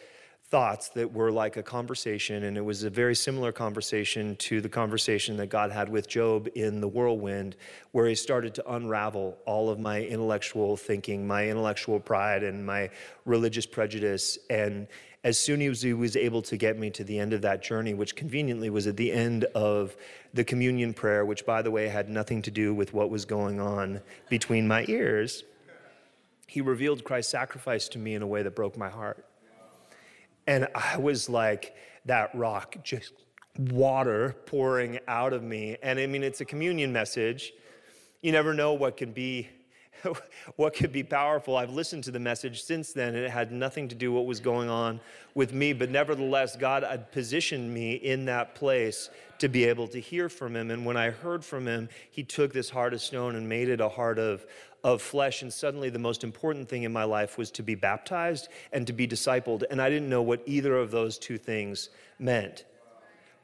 [0.51, 4.69] thoughts that were like a conversation, and it was a very similar conversation to the
[4.69, 7.55] conversation that God had with Job in the whirlwind,
[7.93, 12.89] where he started to unravel all of my intellectual thinking, my intellectual pride, and my
[13.27, 14.39] religious prejudice.
[14.49, 14.89] And
[15.23, 17.93] as soon as he was able to get me to the end of that journey,
[17.93, 19.97] which conveniently was at the end of
[20.33, 23.61] the communion prayer, which, by the way, had nothing to do with what was going
[23.61, 25.45] on between my ears,
[26.47, 29.28] he revealed Christ's sacrifice to me in a way that broke my heart.
[30.49, 33.13] And I was like that rock, just
[33.59, 35.77] water pouring out of me.
[35.83, 37.53] And I mean, it's a communion message.
[38.23, 39.51] You never know what can be
[40.57, 41.57] what could be powerful.
[41.57, 44.27] I've listened to the message since then, and it had nothing to do with what
[44.27, 45.01] was going on
[45.35, 45.73] with me.
[45.73, 50.57] But nevertheless, God had positioned me in that place to be able to hear from
[50.57, 50.71] Him.
[50.71, 53.81] And when I heard from Him, He took this heart of stone and made it
[53.81, 54.47] a heart of,
[54.85, 55.43] of flesh.
[55.43, 58.93] And suddenly, the most important thing in my life was to be baptized and to
[58.93, 59.65] be discipled.
[59.71, 62.65] And I didn't know what either of those two things meant.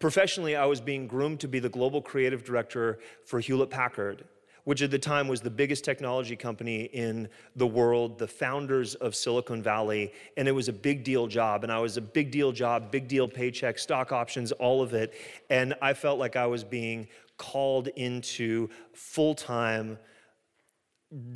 [0.00, 4.24] Professionally, I was being groomed to be the global creative director for Hewlett Packard
[4.64, 9.14] which at the time was the biggest technology company in the world, the founders of
[9.14, 11.62] Silicon Valley, and it was a big deal job.
[11.62, 15.14] And I was a big deal job, big deal paycheck, stock options, all of it.
[15.50, 19.98] And I felt like I was being called into full time,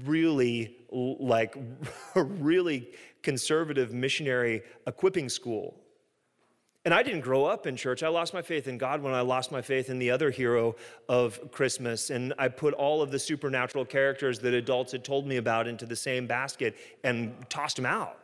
[0.04, 1.56] really like,
[2.14, 2.88] a really
[3.22, 5.82] conservative missionary equipping school
[6.88, 8.02] and I didn't grow up in church.
[8.02, 10.74] I lost my faith in God when I lost my faith in the other hero
[11.06, 12.08] of Christmas.
[12.08, 15.84] And I put all of the supernatural characters that adults had told me about into
[15.84, 18.18] the same basket and tossed them out.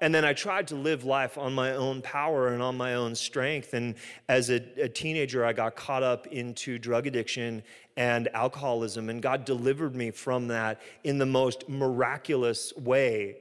[0.00, 3.16] And then I tried to live life on my own power and on my own
[3.16, 3.74] strength.
[3.74, 3.96] And
[4.28, 7.64] as a, a, teenager, I got caught up into drug addiction
[7.96, 9.08] and alcoholism.
[9.10, 13.38] And God delivered me from that in the most miraculous way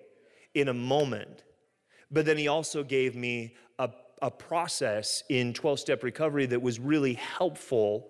[0.56, 1.44] in a moment.
[2.10, 3.54] But then He also gave me
[4.22, 8.10] a process in 12 step recovery that was really helpful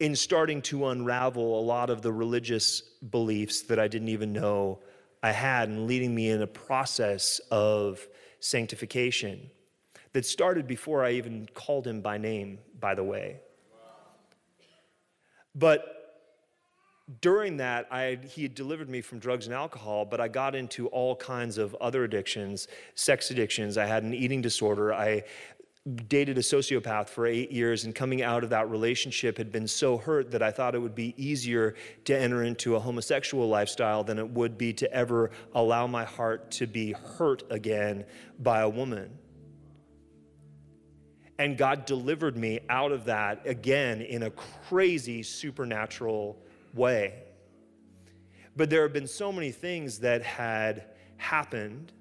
[0.00, 4.80] in starting to unravel a lot of the religious beliefs that I didn't even know
[5.22, 8.06] I had and leading me in a process of
[8.38, 9.50] sanctification
[10.12, 13.40] that started before I even called him by name, by the way.
[15.54, 15.97] But
[17.20, 20.88] during that, I, he had delivered me from drugs and alcohol, but I got into
[20.88, 23.78] all kinds of other addictions, sex addictions.
[23.78, 24.92] I had an eating disorder.
[24.92, 25.24] I
[26.06, 29.96] dated a sociopath for eight years, and coming out of that relationship had been so
[29.96, 34.18] hurt that I thought it would be easier to enter into a homosexual lifestyle than
[34.18, 38.04] it would be to ever allow my heart to be hurt again
[38.38, 39.16] by a woman.
[41.38, 46.36] And God delivered me out of that again in a crazy supernatural
[46.74, 47.22] way.
[48.56, 51.92] But there have been so many things that had happened.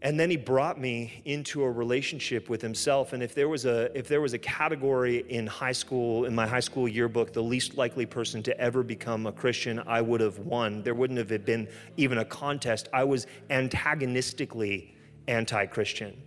[0.00, 3.12] And then he brought me into a relationship with himself.
[3.12, 6.46] And if there was a if there was a category in high school, in my
[6.46, 10.40] high school yearbook, the least likely person to ever become a Christian, I would have
[10.40, 10.82] won.
[10.82, 12.88] There wouldn't have been even a contest.
[12.92, 14.96] I was antagonistically
[15.28, 16.20] anti-Christian.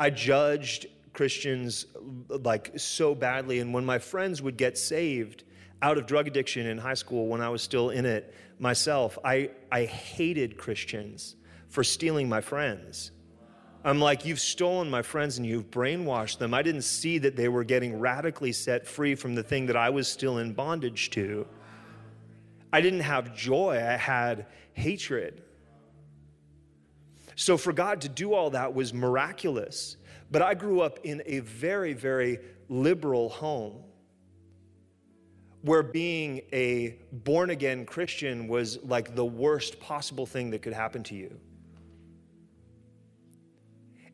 [0.00, 0.86] I judged
[1.18, 1.86] Christians
[2.28, 3.58] like so badly.
[3.58, 5.42] And when my friends would get saved
[5.82, 9.50] out of drug addiction in high school when I was still in it myself, I,
[9.72, 11.34] I hated Christians
[11.66, 13.10] for stealing my friends.
[13.82, 16.54] I'm like, you've stolen my friends and you've brainwashed them.
[16.54, 19.90] I didn't see that they were getting radically set free from the thing that I
[19.90, 21.48] was still in bondage to.
[22.72, 25.42] I didn't have joy, I had hatred.
[27.34, 29.96] So for God to do all that was miraculous.
[30.30, 33.82] But I grew up in a very, very liberal home
[35.62, 41.02] where being a born again Christian was like the worst possible thing that could happen
[41.04, 41.38] to you.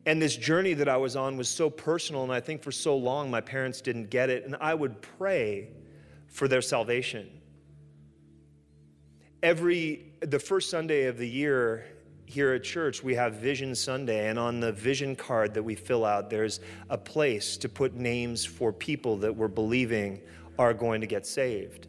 [0.07, 2.95] And this journey that I was on was so personal, and I think for so
[2.95, 5.69] long my parents didn't get it, and I would pray
[6.27, 7.29] for their salvation.
[9.45, 11.85] every, the first Sunday of the year,
[12.25, 16.03] here at church, we have Vision Sunday, and on the vision card that we fill
[16.03, 16.59] out, there's
[16.89, 20.21] a place to put names for people that we're believing
[20.57, 21.87] are going to get saved.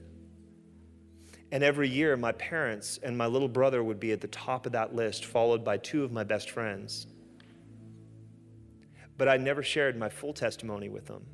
[1.53, 4.73] And every year, my parents and my little brother would be at the top of
[4.73, 7.07] that list, followed by two of my best friends.
[9.17, 11.25] But I never shared my full testimony with them.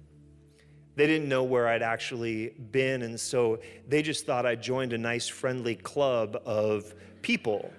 [0.95, 4.99] They didn't know where I'd actually been, and so they just thought I joined a
[4.99, 7.73] nice, friendly club of people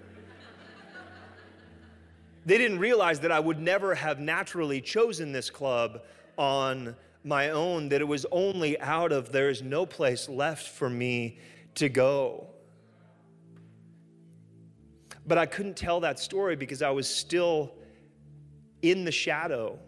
[2.46, 6.02] they didn't realize that I would never have naturally chosen this club
[6.38, 10.90] on my own, that it was only out of there is no place left for
[10.90, 11.38] me
[11.76, 12.48] to go.
[15.26, 17.74] But I couldn't tell that story because I was still
[18.82, 19.80] in the shadow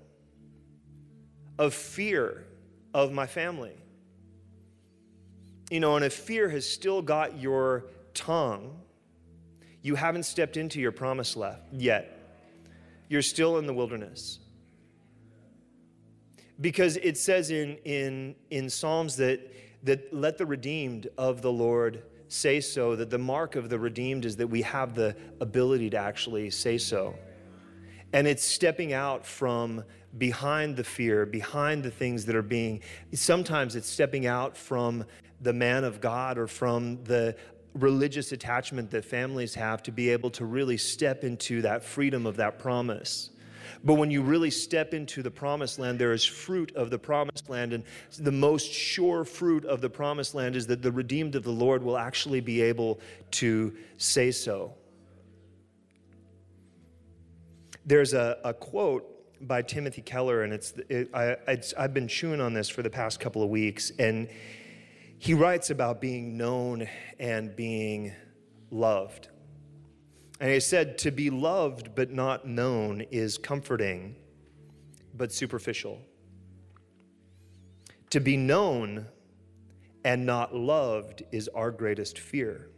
[1.60, 2.46] of fear
[2.94, 3.76] of my family.
[5.70, 8.80] You know, and if fear has still got your tongue,
[9.82, 12.15] you haven't stepped into your promise left yet
[13.10, 14.40] you're still in the wilderness.
[16.60, 19.54] Because it says in, in, in Psalms that,
[19.84, 24.26] that let the redeemed of the Lord say so, that the mark of the redeemed
[24.26, 27.16] is that we have the ability to actually say so.
[28.14, 29.84] And it's stepping out from
[30.18, 32.82] behind the fear, behind the things that are being,
[33.14, 35.06] sometimes it's stepping out from
[35.42, 37.36] the man of God or from the
[37.76, 42.38] religious attachment that families have to be able to really step into that freedom of
[42.38, 43.30] that promise.
[43.84, 47.50] But when you really step into the promised land, there is fruit of the promised
[47.50, 47.74] land.
[47.74, 47.84] And
[48.18, 51.84] the most sure fruit of the promised land is that the redeemed of the Lord
[51.84, 53.00] will actually be able
[53.32, 54.74] to say so.
[57.86, 59.12] There's a, a quote
[59.48, 62.90] by Timothy Keller, and it's, it, I, it's, I've been chewing on this for the
[62.90, 63.92] past couple of weeks.
[64.00, 64.30] And
[65.26, 68.14] he writes about being known and being
[68.70, 69.30] loved.
[70.40, 74.18] And he said, To be loved but not known is comforting,
[75.16, 76.00] but superficial.
[78.12, 79.08] To be known
[80.04, 82.70] and not loved is our greatest fear.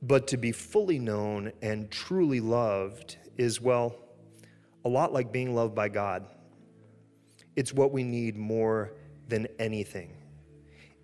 [0.00, 3.94] But to be fully known and truly loved is, well,
[4.86, 6.24] a lot like being loved by God.
[7.56, 8.94] It's what we need more
[9.28, 10.16] than anything.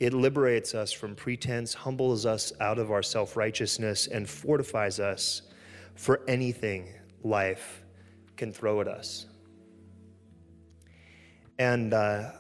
[0.01, 5.43] It liberates us from pretense, humbles us out of our self righteousness, and fortifies us
[5.95, 6.89] for anything
[7.23, 7.83] life
[8.39, 9.27] can throw at us.
[11.59, 12.31] And uh,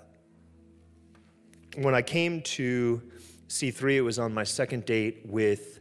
[1.76, 3.02] when I came to
[3.48, 5.80] C3, it was on my second date with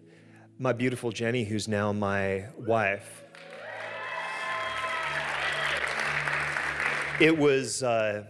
[0.57, 3.23] my beautiful Jenny, who's now my wife.
[7.21, 7.83] It was.
[7.83, 8.25] Uh,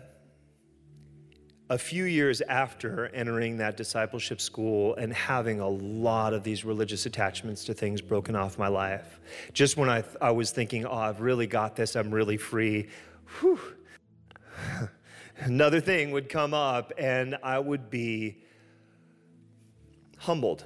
[1.70, 7.06] a few years after entering that discipleship school and having a lot of these religious
[7.06, 9.20] attachments to things broken off my life,
[9.54, 12.88] just when I, I was thinking, oh, I've really got this, I'm really free,
[13.40, 13.60] whew,
[15.38, 18.42] another thing would come up and I would be
[20.18, 20.66] humbled.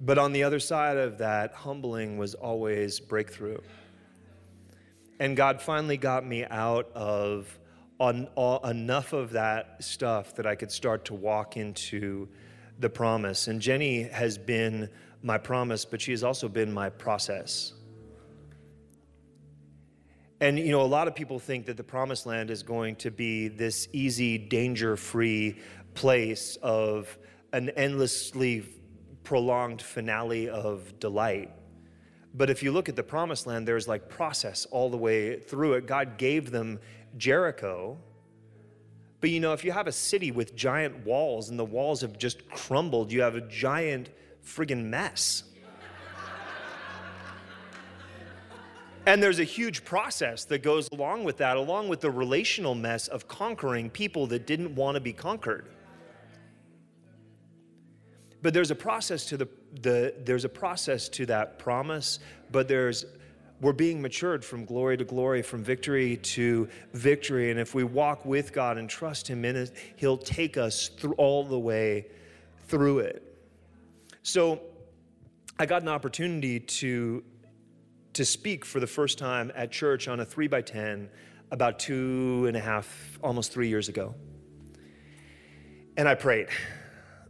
[0.00, 3.58] But on the other side of that, humbling was always breakthrough.
[5.20, 7.58] And God finally got me out of
[7.98, 8.28] on,
[8.64, 12.28] enough of that stuff that I could start to walk into
[12.78, 13.48] the promise.
[13.48, 14.88] And Jenny has been
[15.22, 17.74] my promise, but she has also been my process.
[20.40, 23.12] And you know, a lot of people think that the promised land is going to
[23.12, 25.60] be this easy, danger free
[25.94, 27.16] place of
[27.52, 28.64] an endlessly
[29.22, 31.52] prolonged finale of delight.
[32.34, 35.74] But if you look at the promised land, there's like process all the way through
[35.74, 35.86] it.
[35.86, 36.80] God gave them
[37.16, 37.98] Jericho.
[39.20, 42.18] But you know, if you have a city with giant walls and the walls have
[42.18, 44.10] just crumbled, you have a giant
[44.44, 45.44] friggin' mess.
[49.06, 53.08] and there's a huge process that goes along with that, along with the relational mess
[53.08, 55.68] of conquering people that didn't want to be conquered.
[58.42, 59.48] But there's a process to the,
[59.80, 62.18] the there's a process to that promise,
[62.50, 63.06] but there's
[63.62, 67.52] we're being matured from glory to glory, from victory to victory.
[67.52, 71.12] And if we walk with God and trust Him in it, He'll take us through
[71.12, 72.06] all the way
[72.66, 73.22] through it.
[74.24, 74.60] So
[75.60, 77.22] I got an opportunity to,
[78.14, 81.08] to speak for the first time at church on a three by 10
[81.52, 84.14] about two and a half, almost three years ago.
[85.96, 86.48] And I prayed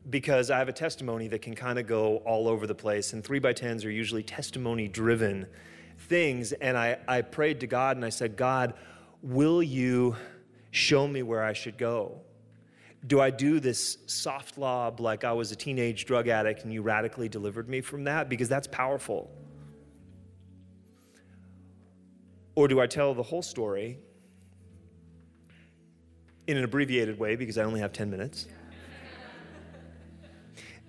[0.08, 3.12] because I have a testimony that can kind of go all over the place.
[3.12, 5.46] And three by 10s are usually testimony driven
[6.08, 6.52] things.
[6.52, 8.74] And I, I prayed to God and I said, God,
[9.22, 10.16] will you
[10.70, 12.20] show me where I should go?
[13.06, 16.82] Do I do this soft lob like I was a teenage drug addict and you
[16.82, 18.28] radically delivered me from that?
[18.28, 19.30] Because that's powerful.
[22.54, 23.98] Or do I tell the whole story
[26.46, 28.46] in an abbreviated way because I only have 10 minutes?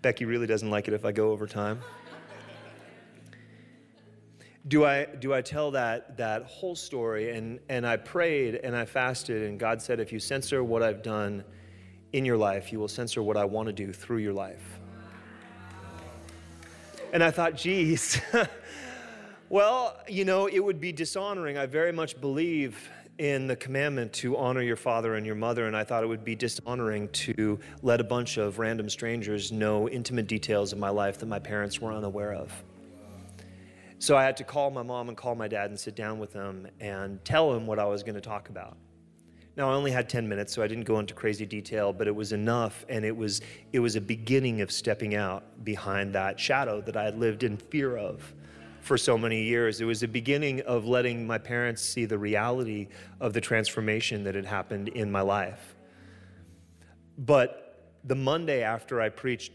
[0.01, 1.79] Becky really doesn't like it if I go over time.
[4.67, 7.31] Do I, do I tell that, that whole story?
[7.35, 11.03] And, and I prayed and I fasted, and God said, if you censor what I've
[11.03, 11.43] done
[12.13, 14.79] in your life, you will censor what I want to do through your life.
[17.11, 18.21] And I thought, geez,
[19.49, 21.57] well, you know, it would be dishonoring.
[21.57, 22.89] I very much believe
[23.19, 26.25] in the commandment to honor your father and your mother, and I thought it would
[26.25, 31.19] be dishonoring to let a bunch of random strangers know intimate details of my life
[31.19, 32.51] that my parents were unaware of.
[34.03, 36.33] So I had to call my mom and call my dad and sit down with
[36.33, 38.75] them and tell them what I was going to talk about.
[39.55, 42.13] Now I only had 10 minutes, so I didn't go into crazy detail, but it
[42.13, 43.39] was enough, and it was
[43.71, 47.55] it was a beginning of stepping out behind that shadow that I had lived in
[47.55, 48.33] fear of
[48.81, 49.79] for so many years.
[49.79, 52.89] It was a beginning of letting my parents see the reality
[53.21, 55.75] of the transformation that had happened in my life.
[57.17, 59.53] But the Monday after I preached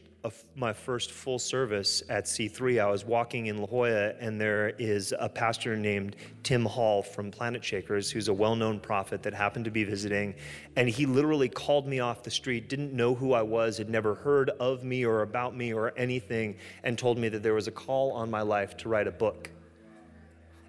[0.56, 5.14] my first full service at C3, I was walking in La Jolla, and there is
[5.18, 9.64] a pastor named Tim Hall from Planet Shakers, who's a well known prophet that happened
[9.66, 10.34] to be visiting.
[10.76, 14.14] And he literally called me off the street, didn't know who I was, had never
[14.14, 17.72] heard of me or about me or anything, and told me that there was a
[17.72, 19.50] call on my life to write a book.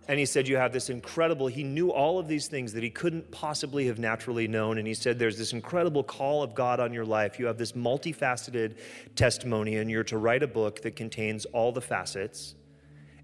[0.09, 2.89] And he said, You have this incredible, he knew all of these things that he
[2.89, 4.79] couldn't possibly have naturally known.
[4.79, 7.37] And he said, There's this incredible call of God on your life.
[7.37, 8.79] You have this multifaceted
[9.15, 12.55] testimony, and you're to write a book that contains all the facets.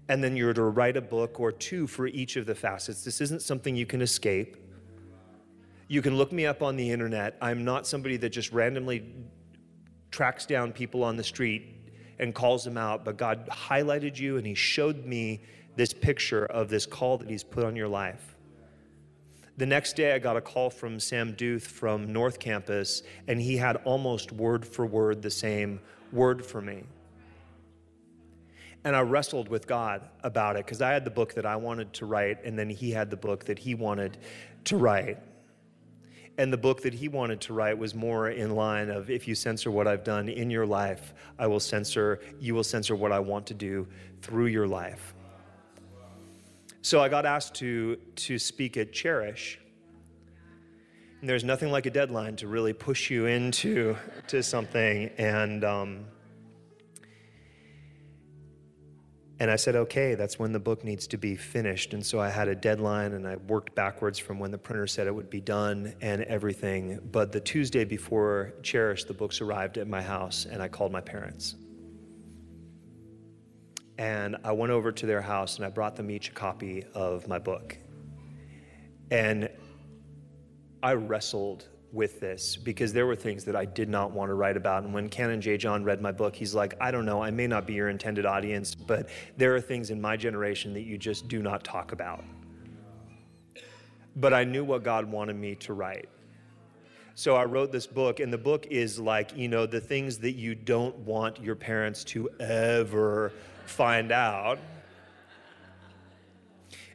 [0.08, 3.02] And then you're to write a book or two for each of the facets.
[3.02, 4.56] This isn't something you can escape.
[5.88, 7.36] You can look me up on the internet.
[7.42, 9.12] I'm not somebody that just randomly
[10.12, 14.46] tracks down people on the street and calls them out, but God highlighted you and
[14.46, 15.42] He showed me
[15.76, 18.36] this picture of this call that He's put on your life.
[19.58, 23.56] The next day, I got a call from Sam Duth from North Campus, and he
[23.56, 25.80] had almost word for word the same
[26.12, 26.82] word for me.
[28.84, 31.94] And I wrestled with God about it because I had the book that I wanted
[31.94, 34.18] to write, and then he had the book that he wanted
[34.64, 35.18] to write.
[36.38, 39.34] And the book that he wanted to write was more in line of if you
[39.34, 43.20] censor what I've done in your life, I will censor, you will censor what I
[43.20, 43.88] want to do
[44.20, 45.14] through your life.
[46.86, 49.58] So I got asked to, to speak at Cherish.
[51.20, 53.96] And there's nothing like a deadline to really push you into
[54.28, 55.10] to something.
[55.18, 56.04] And, um,
[59.40, 61.92] and I said, okay, that's when the book needs to be finished.
[61.92, 65.08] And so I had a deadline and I worked backwards from when the printer said
[65.08, 67.00] it would be done and everything.
[67.10, 71.00] But the Tuesday before Cherish, the books arrived at my house and I called my
[71.00, 71.56] parents.
[73.98, 77.26] And I went over to their house and I brought them each a copy of
[77.28, 77.78] my book.
[79.10, 79.48] And
[80.82, 84.56] I wrestled with this because there were things that I did not want to write
[84.56, 84.84] about.
[84.84, 85.56] And when Canon J.
[85.56, 88.26] John read my book, he's like, I don't know, I may not be your intended
[88.26, 92.24] audience, but there are things in my generation that you just do not talk about.
[94.16, 96.08] But I knew what God wanted me to write.
[97.14, 100.32] So I wrote this book, and the book is like, you know, the things that
[100.32, 103.32] you don't want your parents to ever
[103.68, 104.58] find out.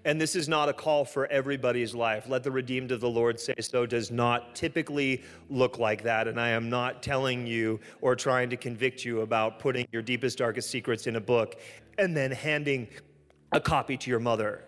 [0.04, 2.28] And this is not a call for everybody's life.
[2.28, 6.28] Let the redeemed of the Lord say so does not typically look like that.
[6.28, 10.40] And I am not telling you or trying to convict you about putting your deepest,
[10.40, 11.60] darkest secrets in a book
[12.00, 12.88] and then handing
[13.52, 14.64] a copy to your mother.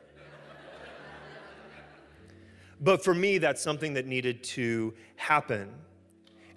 [2.80, 5.74] but for me, that's something that needed to happen.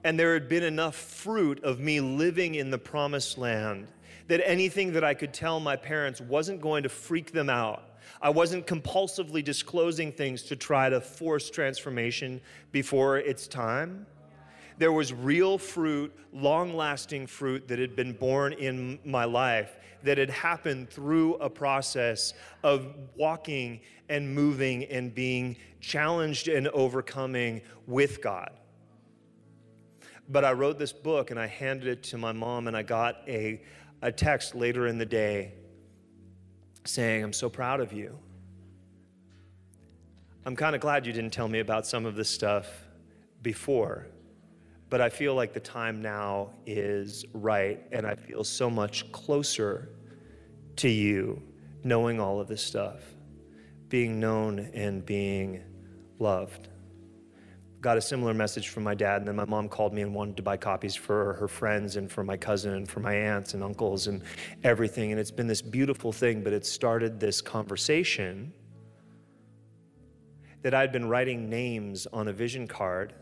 [0.05, 3.88] And there had been enough fruit of me living in the promised land
[4.29, 7.83] that anything that I could tell my parents wasn't going to freak them out.
[8.20, 12.41] I wasn't compulsively disclosing things to try to force transformation
[12.72, 14.07] before its time.
[14.79, 20.18] There was real fruit, long lasting fruit that had been born in my life that
[20.18, 28.20] had happened through a process of walking and moving and being challenged and overcoming with
[28.20, 28.51] God.
[30.29, 33.22] But I wrote this book and I handed it to my mom, and I got
[33.29, 33.62] a,
[34.03, 35.53] a text later in the day
[36.84, 38.18] saying, I'm so proud of you.
[40.44, 42.68] I'm kind of glad you didn't tell me about some of this stuff
[43.42, 44.07] before,
[44.88, 49.90] but I feel like the time now is right, and I feel so much closer
[50.76, 51.42] to you
[51.82, 53.01] knowing all of this stuff,
[53.88, 55.62] being known and being
[56.18, 56.68] loved.
[57.81, 60.37] Got a similar message from my dad, and then my mom called me and wanted
[60.37, 63.62] to buy copies for her friends and for my cousin and for my aunts and
[63.62, 64.22] uncles and
[64.64, 65.12] everything.
[65.12, 68.53] And it's been this beautiful thing, but it started this conversation
[70.62, 73.14] that I'd been writing names on a vision card,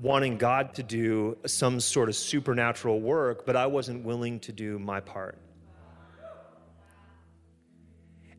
[0.00, 4.78] wanting God to do some sort of supernatural work, but I wasn't willing to do
[4.78, 5.38] my part.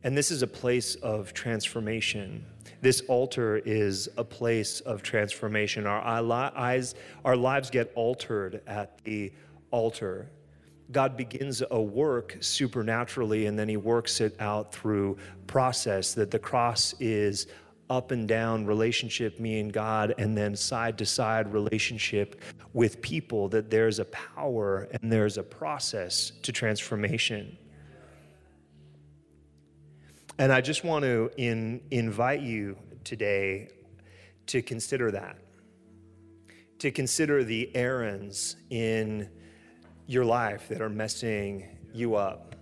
[0.04, 2.44] And this is a place of transformation.
[2.80, 5.86] This altar is a place of transformation.
[5.86, 6.00] Our
[6.56, 6.94] eyes,
[7.24, 9.32] our lives get altered at the
[9.70, 10.30] altar.
[10.90, 16.14] God begins a work supernaturally, and then He works it out through process.
[16.14, 17.46] That the cross is
[17.88, 22.40] up and down relationship, me and God, and then side to side relationship
[22.72, 23.48] with people.
[23.48, 27.56] That there's a power and there's a process to transformation.
[30.38, 33.68] And I just want to in, invite you today
[34.46, 35.38] to consider that,
[36.78, 39.28] to consider the Aarons in
[40.06, 42.56] your life that are messing you up.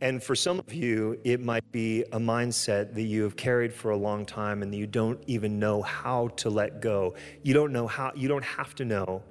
[0.00, 3.92] And for some of you, it might be a mindset that you have carried for
[3.92, 7.14] a long time and you don't even know how to let go.
[7.42, 9.22] You don't know how, you don't have to know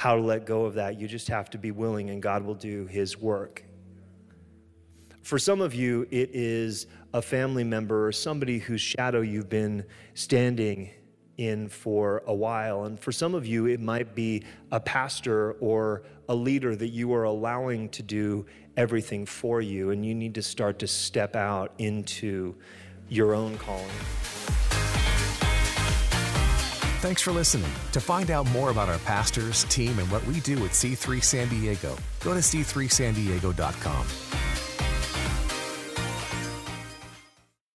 [0.00, 0.98] how to let go of that.
[0.98, 3.62] You just have to be willing, and God will do His work.
[5.22, 9.84] For some of you, it is a family member or somebody whose shadow you've been
[10.14, 10.90] standing
[11.36, 12.84] in for a while.
[12.84, 17.12] And for some of you, it might be a pastor or a leader that you
[17.14, 18.46] are allowing to do
[18.76, 22.54] everything for you, and you need to start to step out into
[23.08, 23.90] your own calling.
[27.00, 27.70] Thanks for listening.
[27.92, 31.48] To find out more about our pastors, team, and what we do at C3 San
[31.48, 34.06] Diego, go to c3sandiego.com.